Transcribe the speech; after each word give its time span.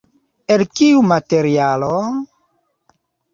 El 0.53 0.63
kiu 0.79 1.03
materialo? 1.09 1.91